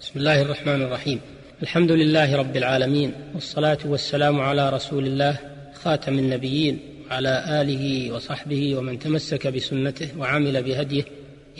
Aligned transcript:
بسم 0.00 0.18
الله 0.20 0.42
الرحمن 0.42 0.82
الرحيم. 0.82 1.20
الحمد 1.62 1.92
لله 1.92 2.36
رب 2.36 2.56
العالمين 2.56 3.12
والصلاة 3.34 3.78
والسلام 3.84 4.40
على 4.40 4.70
رسول 4.70 5.06
الله 5.06 5.36
خاتم 5.74 6.18
النبيين 6.18 6.78
وعلى 7.10 7.44
آله 7.60 8.14
وصحبه 8.14 8.76
ومن 8.76 8.98
تمسك 8.98 9.46
بسنته 9.46 10.08
وعمل 10.18 10.62
بهديه 10.62 11.04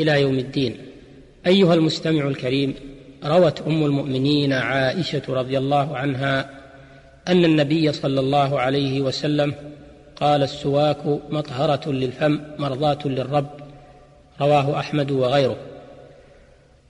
إلى 0.01 0.21
يوم 0.21 0.39
الدين. 0.39 0.77
أيها 1.47 1.75
المستمع 1.75 2.29
الكريم 2.29 2.75
روت 3.25 3.61
أم 3.61 3.85
المؤمنين 3.85 4.53
عائشة 4.53 5.23
رضي 5.29 5.59
الله 5.59 5.97
عنها 5.97 6.51
أن 7.29 7.45
النبي 7.45 7.93
صلى 7.93 8.21
الله 8.21 8.61
عليه 8.61 9.01
وسلم 9.01 9.55
قال 10.17 10.43
السواك 10.43 11.07
مطهرة 11.31 11.91
للفم 11.91 12.41
مرضاة 12.59 12.99
للرب. 13.05 13.51
رواه 14.41 14.79
أحمد 14.79 15.11
وغيره. 15.11 15.57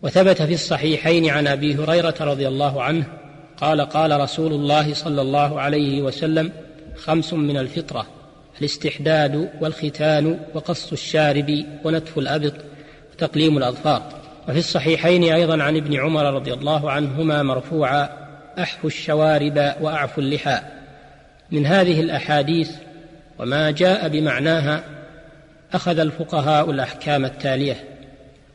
وثبت 0.03 0.43
في 0.43 0.55
الصحيحين 0.55 1.31
عن 1.31 1.47
أبي 1.47 1.75
هريرة 1.75 2.15
رضي 2.21 2.49
الله 2.49 2.83
عنه 2.83 3.05
قال 3.57 3.81
قال 3.81 4.21
رسول 4.21 4.53
الله 4.53 4.95
صلى 4.95 5.23
الله 5.23 5.61
عليه 5.61 6.03
وسلم 6.03 6.53
خمس 6.97 7.33
من 7.33 7.57
الفطرة 7.57 8.07
الاستحداد 8.61 9.51
والختان 9.61 10.39
وقص 10.55 10.93
الشارب 10.93 11.65
ونتف 11.85 12.19
الأبط 12.19 12.55
وتقليم 13.13 13.59
الأظفار. 13.59 14.03
وفي 14.49 14.59
الصحيحين 14.59 15.33
أيضا 15.33 15.63
عن 15.63 15.77
ابن 15.77 16.01
عمر 16.01 16.35
رضي 16.35 16.53
الله 16.53 16.91
عنهما 16.91 17.43
مرفوعا 17.43 18.09
احفوا 18.59 18.91
الشوارب 18.91 19.75
واعفوا 19.81 20.23
اللحى 20.23 20.61
من 21.51 21.67
هذه 21.67 22.01
الأحاديث 22.01 22.71
وما 23.39 23.71
جاء 23.71 24.09
بمعناها 24.09 24.85
أخذ 25.73 25.99
الفقهاء 25.99 26.71
الأحكام 26.71 27.25
التالية. 27.25 27.90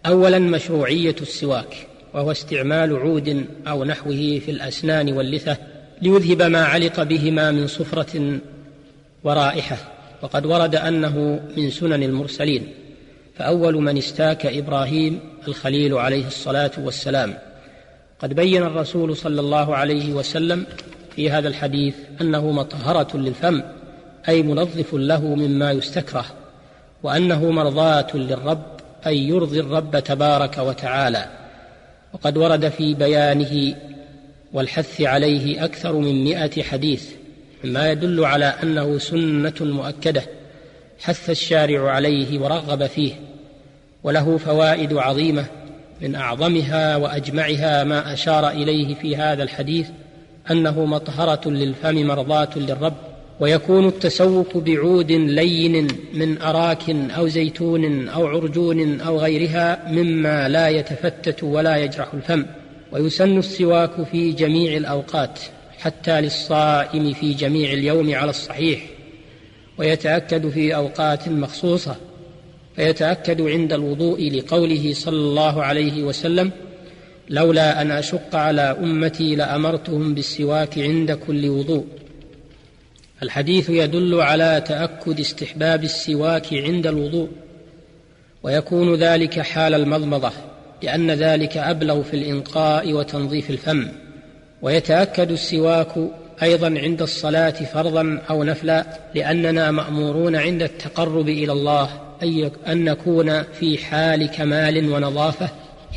اولا 0.06 0.40
مشروعية 0.40 1.16
السواك 1.22 1.88
وهو 2.14 2.32
استعمال 2.32 2.96
عود 2.96 3.46
أو 3.68 3.84
نحوه 3.84 4.40
في 4.46 4.52
الأسنان 4.52 5.14
واللثة 5.14 5.58
ليذهب 6.02 6.42
ما 6.42 6.66
علق 6.66 7.04
بهما 7.04 7.52
من 7.52 7.68
صفرة 7.68 8.40
ورائحة 9.24 9.78
وقد 10.22 10.46
ورد 10.46 10.76
أنه 10.76 11.40
من 11.58 11.70
سنن 11.70 12.04
المرسلين. 12.04 12.68
فأول 13.36 13.76
من 13.76 13.98
استاك 13.98 14.46
إبراهيم 14.46 15.20
الخليل 15.48 15.94
عليه 15.94 16.28
الصلاة 16.28 16.72
والسلام. 16.78 17.34
قد 18.20 18.34
بين 18.34 18.64
الرسول 18.64 19.18
صلى 19.18 19.42
الله 19.42 19.76
عليه 19.76 20.14
وسلم 20.14 20.66
في 21.16 21.30
هذا 21.30 21.48
الحديث 21.48 21.96
أنه 22.22 22.52
مطهرة 22.52 23.18
للفم 23.18 23.62
أي 24.30 24.44
منظف 24.44 24.94
له 24.94 25.36
مما 25.36 25.72
يستكره 25.72 26.26
وأنه 27.04 27.52
مرضاة 27.52 28.08
للرب 28.14 28.75
أن 29.08 29.14
يرضي 29.14 29.60
الرب 29.60 30.00
تبارك 30.00 30.58
وتعالى. 30.58 31.26
وقد 32.14 32.38
ورد 32.38 32.70
في 32.70 32.94
بيانه 32.94 33.76
والحث 34.54 35.02
عليه 35.02 35.66
أكثر 35.66 35.94
من 35.94 36.24
مئة 36.24 36.64
حديث 36.64 37.10
مما 37.64 37.92
يدل 37.92 38.26
على 38.26 38.46
أنه 38.46 38.98
سنة 38.98 39.54
مؤكدة 39.62 40.24
حث 41.00 41.30
الشارع 41.30 41.92
عليه 41.92 42.40
ورغب 42.40 42.86
فيه 42.88 43.14
وله 44.04 44.38
فوائد 44.38 44.94
عظيمة 44.94 45.46
من 46.02 46.16
أعظمها 46.16 46.96
وأجمعها 46.96 47.84
ما 47.84 48.14
أشار 48.14 48.50
إليه 48.50 48.96
في 48.96 49.16
هذا 49.16 49.44
الحديث 49.44 49.88
أنه 50.52 50.86
مطهرة 50.86 51.50
للفم 51.50 52.08
مرضاة 52.08 52.50
للرب 52.56 52.98
ويكون 53.40 53.88
التسوق 53.88 54.58
بعود 54.58 55.12
لين 55.12 55.88
من 56.14 56.42
أراك 56.42 56.90
أو 56.90 57.28
زيتون 57.28 58.10
أو 58.10 58.28
عرجون 58.28 59.02
أو 59.02 59.20
غيرها 59.20 59.92
مما 59.92 60.50
لا 60.50 60.70
يتفتت 60.70 61.44
ولا 61.44 61.78
يجرح 61.78 62.14
الفم. 62.14 62.46
ويسن 62.92 63.38
السواك 63.38 64.04
في 64.12 64.32
جميع 64.32 64.78
الأوقات 64.78 65.40
حتى 65.80 66.22
للصائم 66.22 67.14
في 67.14 67.34
جميع 67.34 67.74
اليوم 67.74 68.16
على 68.16 68.30
الصحيح. 68.30 68.86
ويتأكد 69.78 70.50
في 70.50 70.76
أوقات 70.76 71.30
مخصوصة. 71.30 71.96
فيتاكد 72.76 73.42
عند 73.42 73.74
الوضوء 73.74 74.32
لقوله 74.32 74.94
صلى 74.94 75.16
الله 75.16 75.64
عليه 75.64 76.04
وسلم 76.04 76.52
لولا 77.30 77.82
أن 77.82 77.92
أشق 77.92 78.36
على 78.36 78.62
أمتي 78.62 79.36
لأمرتهم 79.36 80.14
بالسواك 80.14 80.80
عند 80.80 81.12
كل 81.12 81.50
وضوء 81.50 81.86
الحديث 83.26 83.70
يدل 83.70 84.22
على 84.22 84.64
تأكد 84.68 85.20
استحباب 85.20 85.84
السواك 85.84 86.54
عند 86.54 86.88
الوضوء 86.88 87.30
ويكون 88.44 88.96
ذلك 88.96 89.40
حال 89.40 89.74
المضمضة 89.74 90.32
لأن 90.84 91.12
ذلك 91.12 91.58
أبلغ 91.58 92.04
في 92.04 92.14
الإنقاء 92.14 92.94
وتنظيف 92.94 93.50
الفم 93.50 93.88
ويتأكد 94.62 95.32
السواك 95.32 95.94
أيضا 96.44 96.68
عند 96.68 97.02
الصلاة 97.02 97.50
فرضا 97.50 98.22
أو 98.30 98.44
نفلا 98.44 98.86
لأننا 99.16 99.72
مأمورون 99.72 100.36
عند 100.36 100.64
التقرب 100.64 101.30
إلى 101.30 101.52
الله 101.52 101.90
أن 102.68 102.84
نكون 102.84 103.44
في 103.44 103.78
حال 103.78 104.26
كمال 104.26 104.90
ونظافة 104.90 105.50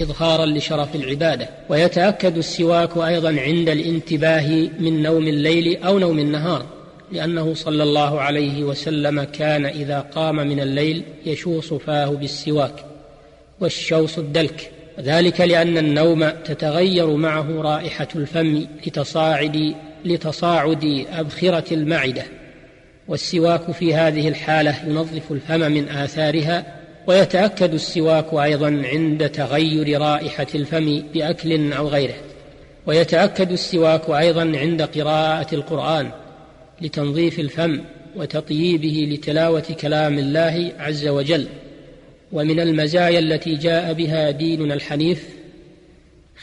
اظهارا 0.02 0.46
لشرف 0.46 0.94
العبادة. 0.94 1.48
ويتأكد 1.68 2.36
السواك 2.36 2.96
أيضا 2.96 3.28
عند 3.40 3.68
الانتباه 3.68 4.68
من 4.80 5.02
نوم 5.02 5.26
الليل 5.26 5.82
أو 5.82 5.98
نوم 5.98 6.18
النهار. 6.18 6.77
لأنه 7.12 7.54
صلى 7.54 7.82
الله 7.82 8.20
عليه 8.20 8.62
وسلم 8.64 9.22
كان 9.22 9.66
إذا 9.66 10.00
قام 10.00 10.36
من 10.36 10.60
الليل 10.60 11.02
يشوص 11.26 11.74
فاه 11.74 12.06
بالسواك 12.06 12.84
والشوص 13.60 14.18
الدلك. 14.18 14.70
ذلك 15.00 15.40
لأن 15.40 15.78
النوم 15.78 16.28
تتغير 16.28 17.06
معه 17.06 17.62
رائحة 17.62 18.08
الفم 18.16 18.66
لتصاعد 18.86 19.74
لتصاعد 20.04 21.06
أبخرة 21.12 21.74
المعدة. 21.74 22.24
والسواك 23.08 23.70
في 23.70 23.94
هذه 23.94 24.28
الحالة 24.28 24.74
ينظف 24.86 25.32
الفم 25.32 25.60
من 25.60 25.88
آثارها 25.88 26.74
ويتأكد 27.06 27.74
السواك 27.74 28.34
أيضا 28.34 28.82
عند 28.84 29.28
تغير 29.28 30.00
رائحة 30.00 30.46
الفم 30.54 31.02
بأكل 31.14 31.72
أو 31.72 31.88
غيره. 31.88 32.14
ويتأكد 32.86 33.52
السواك 33.52 34.10
أيضا 34.10 34.52
عند 34.54 34.82
قراءة 34.82 35.54
القرآن. 35.54 36.10
لتنظيف 36.80 37.40
الفم 37.40 37.80
وتطييبه 38.16 39.08
لتلاوة 39.12 39.76
كلام 39.80 40.18
الله 40.18 40.72
عز 40.78 41.08
وجل. 41.08 41.48
ومن 42.32 42.60
المزايا 42.60 43.18
التي 43.18 43.54
جاء 43.54 43.92
بها 43.92 44.30
ديننا 44.30 44.74
الحنيف 44.74 45.28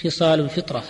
خصال 0.03 0.39
الفطرة 0.39 0.83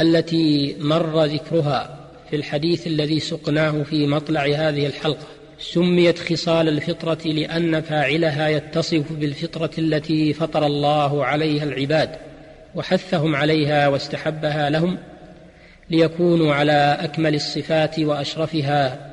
التي 0.00 0.76
مر 0.78 1.24
ذكرها 1.24 2.10
في 2.30 2.36
الحديث 2.36 2.86
الذي 2.86 3.20
سقناه 3.20 3.82
في 3.82 4.06
مطلع 4.06 4.44
هذه 4.44 4.86
الحلقة. 4.86 5.26
سميت 5.58 6.18
خصال 6.18 6.68
الفطرة 6.68 7.18
لأن 7.24 7.80
فاعلها 7.80 8.48
يتصف 8.48 9.12
بالفطرة 9.12 9.70
التي 9.78 10.32
فطر 10.32 10.66
الله 10.66 11.24
عليها 11.24 11.64
العباد 11.64 12.10
وحثهم 12.74 13.36
عليها 13.36 13.88
واستحبها 13.88 14.70
لهم 14.70 14.98
ليكونوا 15.94 16.54
على 16.54 16.98
أكمل 17.00 17.34
الصفات 17.34 17.98
وأشرفها 17.98 19.10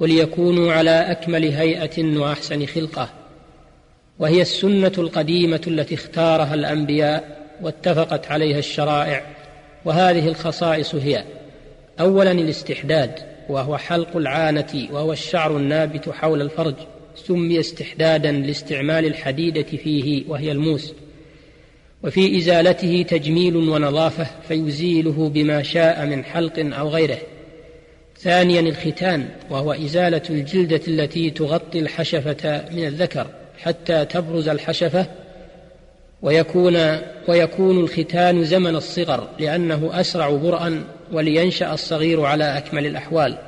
وليكونوا 0.00 0.72
على 0.72 0.90
أكمل 0.90 1.44
هيئة 1.44 2.18
وأحسن 2.18 2.66
خلقة. 2.66 3.08
وهي 4.18 4.42
السنة 4.42 4.92
القديمة 4.98 5.60
التي 5.66 5.94
اختارها 5.94 6.54
الأنبياء 6.54 7.38
واتفقت 7.62 8.30
عليها 8.30 8.58
الشرائع 8.58 9.22
وهذه 9.84 10.28
الخصائص 10.28 10.94
هي 10.94 11.24
اولا 12.00 12.32
الاستحداد 12.32 13.12
وهو 13.48 13.76
حلق 13.76 14.16
العانة 14.16 14.88
وهو 14.92 15.12
الشعر 15.12 15.56
النابت 15.56 16.08
حول 16.08 16.42
الفرج 16.42 16.74
سمي 17.14 17.60
استحدادا 17.60 18.32
لاستعمال 18.32 19.06
الحديدة 19.06 19.62
فيه 19.62 20.24
وهي 20.28 20.52
الموس. 20.52 20.94
وفي 22.02 22.38
إزالته 22.38 23.04
تجميل 23.08 23.56
ونظافة 23.56 24.26
فيزيله 24.48 25.28
بما 25.28 25.62
شاء 25.62 26.06
من 26.06 26.24
حلق 26.24 26.76
أو 26.78 26.88
غيره. 26.88 27.18
ثانيا 28.18 28.60
الختان 28.60 29.28
وهو 29.50 29.72
إزالة 29.72 30.22
الجلدة 30.30 30.80
التي 30.88 31.30
تغطي 31.30 31.78
الحشفة 31.78 32.64
من 32.72 32.86
الذكر 32.86 33.26
حتى 33.58 34.04
تبرز 34.04 34.48
الحشفة 34.48 35.06
ويكون 36.22 36.76
ويكون 37.28 37.80
الختان 37.80 38.44
زمن 38.44 38.76
الصغر 38.76 39.28
لأنه 39.38 39.90
أسرع 39.92 40.30
برءا 40.30 40.84
ولينشأ 41.12 41.72
الصغير 41.72 42.24
على 42.24 42.58
أكمل 42.58 42.86
الأحوال. 42.86 43.38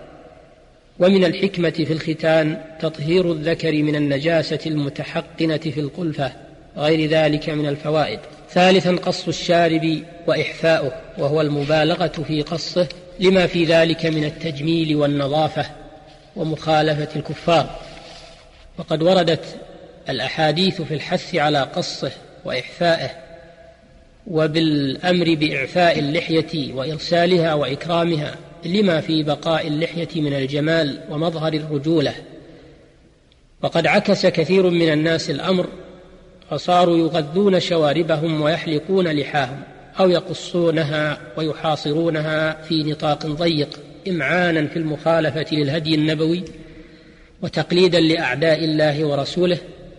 ومن 0.98 1.24
الحكمة 1.24 1.70
في 1.70 1.92
الختان 1.92 2.58
تطهير 2.80 3.32
الذكر 3.32 3.72
من 3.72 3.96
النجاسة 3.96 4.58
المتحقنة 4.66 5.56
في 5.56 5.80
القلفة 5.80 6.32
غير 6.76 7.10
ذلك 7.10 7.50
من 7.50 7.66
الفوائد. 7.66 8.20
ثالثا 8.52 8.96
قص 8.96 9.28
الشارب 9.28 10.02
وإحفاؤه 10.26 10.92
وهو 11.18 11.40
المبالغة 11.40 12.06
في 12.06 12.42
قصه 12.42 12.88
لما 13.20 13.46
في 13.46 13.64
ذلك 13.64 14.06
من 14.06 14.24
التجميل 14.24 14.96
والنظافة 14.96 15.66
ومخالفة 16.36 17.08
الكفار. 17.16 17.80
وقد 18.78 19.02
وردت 19.02 19.44
الأحاديث 20.08 20.82
في 20.82 20.94
الحث 20.94 21.34
على 21.34 21.62
قصه 21.62 22.12
واحفائه 22.44 23.10
وبالأمر 24.26 25.34
بإعفاء 25.34 25.98
اللحية 25.98 26.74
وإرسالها 26.74 27.54
وإكرامها 27.54 28.34
لما 28.64 29.00
في 29.00 29.22
بقاء 29.22 29.66
اللحية 29.66 30.20
من 30.20 30.34
الجمال 30.34 31.00
ومظهر 31.10 31.52
الرجولة. 31.52 32.14
وقد 33.62 33.86
عكس 33.86 34.26
كثير 34.26 34.70
من 34.70 34.92
الناس 34.92 35.30
الأمر 35.30 35.66
فصاروا 36.50 36.98
يغذون 36.98 37.60
شواربهم 37.60 38.40
ويحلقون 38.42 39.08
لحاهم 39.08 39.62
أو 40.00 40.10
يقصونها 40.10 41.18
ويحاصرونها 41.36 42.62
في 42.62 42.82
نطاق 42.82 43.26
ضيق 43.26 43.80
إمعانا 44.08 44.66
في 44.66 44.76
المخالفة 44.76 45.46
للهدي 45.52 45.94
النبوي 45.94 46.44
وتقليدا 47.42 48.00
لأعداء 48.00 48.64
الله 48.64 49.04
ورسوله 49.04 49.58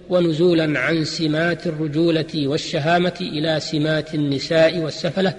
ونزولا 0.09 0.79
عن 0.79 1.05
سمات 1.05 1.67
الرجولة 1.67 2.47
والشهامة 2.47 3.13
إلى 3.21 3.59
سمات 3.59 4.15
النساء 4.15 4.77
والسفلة 4.77 5.33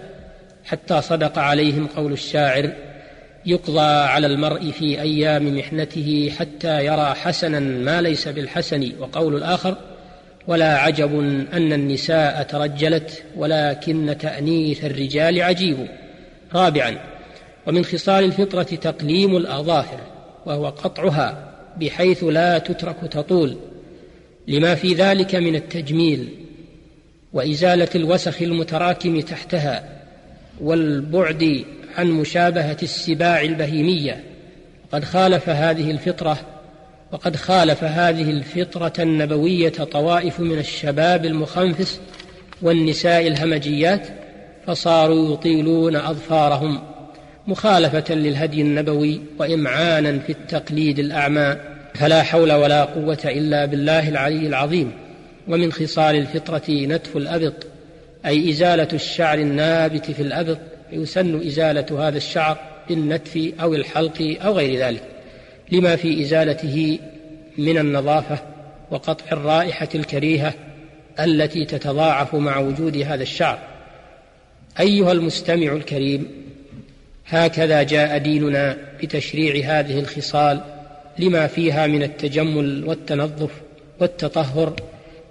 حتى 0.64 1.02
صدق 1.02 1.38
عليهم 1.38 1.86
قول 1.86 2.12
الشاعر 2.12 2.70
يقضى 3.46 3.80
على 3.80 4.26
المرء 4.26 4.70
في 4.70 5.00
أيام 5.00 5.58
محنته 5.58 6.32
حتى 6.38 6.84
يرى 6.86 7.14
حسنا 7.14 7.60
ما 7.60 8.00
ليس 8.00 8.28
بالحسن 8.28 8.92
وقول 9.00 9.36
الآخر 9.36 9.76
ولا 10.46 10.78
عجب 10.78 11.18
أن 11.52 11.72
النساء 11.72 12.42
ترجلت 12.42 13.22
ولكن 13.36 14.16
تأنيث 14.20 14.84
الرجال 14.84 15.42
عجيب. 15.42 15.76
رابعا 16.54 16.96
ومن 17.66 17.84
خصال 17.84 18.24
الفطرة 18.24 18.62
تقليم 18.62 19.36
الأظافر 19.36 20.00
وهو 20.46 20.68
قطعها 20.68 21.52
بحيث 21.80 22.24
لا 22.24 22.58
تترك 22.58 22.96
تطول. 23.10 23.56
لما 24.48 24.74
في 24.74 24.94
ذلك 24.94 25.34
من 25.34 25.54
التجميل 25.54 26.28
وإزالة 27.32 27.88
الوسخ 27.94 28.42
المتراكم 28.42 29.20
تحتها 29.20 29.88
والبعد 30.60 31.64
عن 31.96 32.10
مشابهة 32.10 32.76
السباع 32.82 33.42
البهيمية. 33.42 34.24
وقد 34.92 35.04
خالف 35.04 35.48
هذه 35.48 35.90
الفطرة 35.90 36.51
وقد 37.12 37.36
خالف 37.36 37.84
هذه 37.84 38.30
الفطرة 38.30 38.92
النبوية 38.98 39.68
طوائف 39.68 40.40
من 40.40 40.58
الشباب 40.58 41.24
المخنفس 41.24 42.00
والنساء 42.62 43.26
الهمجيات 43.26 44.08
فصاروا 44.66 45.34
يطيلون 45.34 45.96
أظفارهم 45.96 46.82
مخالفة 47.46 48.14
للهدي 48.14 48.62
النبوي 48.62 49.20
وإمعانا 49.38 50.18
في 50.18 50.32
التقليد 50.32 50.98
الأعمى. 50.98 51.56
فلا 51.94 52.22
حول 52.22 52.52
ولا 52.52 52.84
قوة 52.84 53.18
إلا 53.24 53.64
بالله 53.64 54.08
العلي 54.08 54.46
العظيم. 54.46 54.92
ومن 55.48 55.72
خصال 55.72 56.14
الفطرة 56.14 56.70
نتف 56.70 57.16
الأبط 57.16 57.66
أي 58.26 58.50
إزالة 58.50 58.88
الشعر 58.92 59.38
النابت 59.38 60.10
في 60.10 60.22
الأبط 60.22 60.58
يسن 60.92 61.46
إزالة 61.46 62.08
هذا 62.08 62.16
الشعر 62.16 62.58
بالنتف 62.88 63.52
أو 63.60 63.74
الحلق 63.74 64.36
أو 64.44 64.52
غير 64.52 64.78
ذلك. 64.78 65.11
لما 65.72 65.96
في 65.96 66.22
إزالته 66.22 66.98
من 67.58 67.78
النظافة 67.78 68.38
وقطع 68.90 69.24
الرائحة 69.32 69.88
الكريهة 69.94 70.54
التي 71.20 71.64
تتضاعف 71.64 72.34
مع 72.34 72.58
وجود 72.58 72.96
هذا 72.96 73.22
الشعر. 73.22 73.58
أيها 74.80 75.12
المستمع 75.12 75.72
الكريم 75.72 76.28
هكذا 77.26 77.82
جاء 77.82 78.18
ديننا 78.18 78.76
بتشريع 79.02 79.78
هذه 79.78 79.98
الخصال 79.98 80.60
لما 81.18 81.46
فيها 81.46 81.86
من 81.86 82.02
التجمل 82.02 82.84
والتنظف 82.84 83.50
والتطهر 84.00 84.76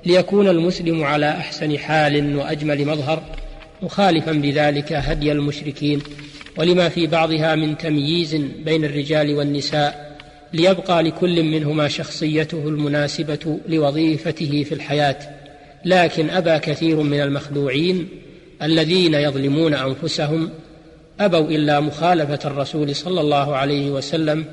ليكون 0.06 0.48
المسلم 0.48 1.04
على 1.04 1.30
أحسن 1.30 1.78
حال 1.78 2.36
وأجمل 2.36 2.86
مظهر 2.86 3.24
مخالفا 3.82 4.32
بذلك 4.32 4.94
هدي 4.94 5.32
المشركين 5.32 6.02
ولما 6.58 6.90
في 6.90 7.08
بعضها 7.08 7.56
من 7.56 7.78
تمييز 7.78 8.36
بين 8.36 8.86
الرجال 8.86 9.36
والنساء 9.36 10.11
ليبقى 10.54 11.04
لكل 11.04 11.44
منهما 11.44 11.88
شخصيته 11.88 12.68
المناسبة 12.68 13.60
لوظيفته 13.68 14.64
في 14.64 14.74
الحياة 14.74 15.18
لكن 15.86 16.30
أبى 16.30 16.60
كثير 16.60 16.96
من 16.96 17.22
المخدوعين 17.22 18.08
الذين 18.62 19.14
يظلمون 19.14 19.74
أنفسهم 19.74 20.50
أبوا 21.20 21.50
إلا 21.50 21.80
مخالفة 21.80 22.40
الرسول 22.46 22.96
صلى 22.96 23.22
الله 23.22 23.56
عليه 23.56 23.92
وسلم 23.92 24.46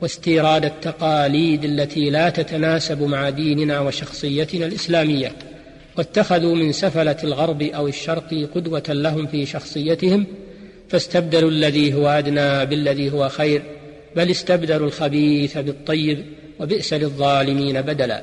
واستيراد 0.00 0.64
التقاليد 0.64 1.64
التي 1.64 2.10
لا 2.10 2.30
تتناسب 2.30 3.02
مع 3.02 3.30
ديننا 3.30 3.80
وشخصيتنا 3.80 4.66
الإسلامية 4.66 5.32
واتخذوا 5.98 6.54
من 6.54 6.72
سفلة 6.72 7.16
الغرب 7.24 7.62
أو 7.62 7.88
الشرق 7.88 8.48
قدوة 8.54 8.82
لهم 8.88 9.26
في 9.26 9.46
شخصيتهم 9.46 10.26
فاستبدلوا 10.88 11.50
الذي 11.50 11.94
هو 11.94 12.08
أدنى 12.08 12.66
بالذي 12.66 13.12
هو 13.12 13.28
خير 13.28 13.62
بل 14.18 14.30
استبدلوا 14.30 14.86
الخبيث 14.86 15.58
بالطيب 15.58 16.24
وبئس 16.60 16.94
للظالمين 16.94 17.80
بدلا. 17.82 18.22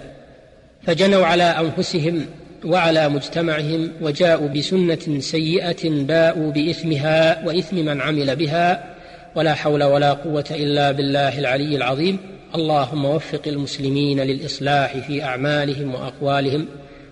فجنوا 0.84 1.26
على 1.26 1.44
أنفسهم 1.44 2.26
وعلى 2.66 3.10
مجتمعهم 3.10 3.92
وجاءوا 4.02 4.48
بسنة 4.48 5.20
سيئة 5.20 5.90
باءوا 5.90 6.52
بإثمها 6.52 7.46
وإثم 7.48 7.76
من 7.76 8.02
عمل 8.02 8.36
بها. 8.36 8.96
ولا 9.36 9.54
حول 9.54 9.84
ولا 9.84 10.14
قوة 10.14 10.46
إلا 10.52 10.92
بالله 10.92 11.40
العلي 11.40 11.76
العظيم. 11.76 12.18
اللهم 12.56 13.06
وفق 13.06 13.42
المسلمين 13.48 14.20
للإصلاح 14.20 14.98
في 14.98 15.24
أعمالهم 15.24 15.96
وأقوالهم. 15.96 16.68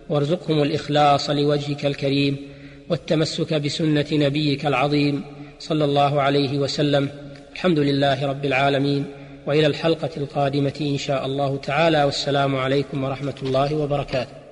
وارزقهم 0.09 0.63
الإخلاص 0.63 1.29
لوجهك 1.29 1.86
الكريم. 1.86 2.38
والتمسك 2.89 3.53
بسنة 3.53 4.06
نبيك 4.12 4.65
العظيم. 4.65 5.21
صلى 5.59 5.86
الله 5.86 6.21
عليه 6.21 6.57
وسلم. 6.57 7.09
الحمد 7.53 7.79
لله 7.79 8.25
رب 8.25 8.45
العالمين 8.45 9.05
وإلى 9.45 9.67
الحلقة 9.67 10.09
القادمة 10.17 10.73
إن 10.81 10.97
شاء 10.97 11.25
الله 11.25 11.57
تعالى 11.57 12.03
والسلام 12.03 12.55
عليكم 12.55 13.03
ورحمة 13.03 13.35
الله 13.44 13.75
وبركاته. 13.75 14.42